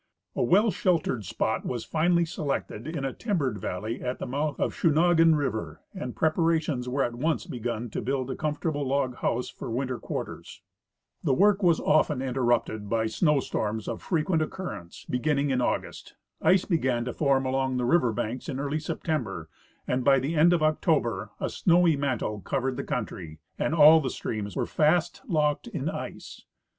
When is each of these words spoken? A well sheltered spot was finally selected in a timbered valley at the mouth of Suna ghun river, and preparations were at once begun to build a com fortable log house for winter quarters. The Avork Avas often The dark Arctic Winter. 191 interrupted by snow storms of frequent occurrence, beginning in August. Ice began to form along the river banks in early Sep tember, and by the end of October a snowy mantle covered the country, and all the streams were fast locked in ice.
A 0.35 0.41
well 0.41 0.71
sheltered 0.71 1.25
spot 1.25 1.63
was 1.63 1.85
finally 1.85 2.25
selected 2.25 2.87
in 2.87 3.05
a 3.05 3.13
timbered 3.13 3.59
valley 3.59 4.01
at 4.01 4.17
the 4.17 4.25
mouth 4.25 4.59
of 4.59 4.73
Suna 4.73 5.13
ghun 5.13 5.35
river, 5.37 5.81
and 5.93 6.15
preparations 6.15 6.89
were 6.89 7.03
at 7.03 7.13
once 7.13 7.45
begun 7.45 7.87
to 7.91 8.01
build 8.01 8.31
a 8.31 8.35
com 8.35 8.55
fortable 8.55 8.83
log 8.83 9.17
house 9.17 9.47
for 9.47 9.69
winter 9.69 9.99
quarters. 9.99 10.63
The 11.23 11.35
Avork 11.35 11.57
Avas 11.57 11.79
often 11.79 12.17
The 12.17 12.33
dark 12.33 12.37
Arctic 12.37 12.37
Winter. 12.41 12.41
191 12.41 12.45
interrupted 12.49 12.89
by 12.89 13.05
snow 13.05 13.39
storms 13.41 13.87
of 13.87 14.01
frequent 14.01 14.41
occurrence, 14.41 15.05
beginning 15.07 15.51
in 15.51 15.61
August. 15.61 16.15
Ice 16.41 16.65
began 16.65 17.05
to 17.05 17.13
form 17.13 17.45
along 17.45 17.77
the 17.77 17.85
river 17.85 18.11
banks 18.11 18.49
in 18.49 18.59
early 18.59 18.79
Sep 18.79 19.03
tember, 19.03 19.49
and 19.85 20.03
by 20.03 20.17
the 20.17 20.33
end 20.33 20.51
of 20.51 20.63
October 20.63 21.29
a 21.39 21.47
snowy 21.47 21.95
mantle 21.95 22.41
covered 22.41 22.75
the 22.75 22.83
country, 22.83 23.37
and 23.59 23.75
all 23.75 23.99
the 24.01 24.09
streams 24.09 24.55
were 24.55 24.65
fast 24.65 25.21
locked 25.27 25.67
in 25.67 25.87
ice. 25.87 26.41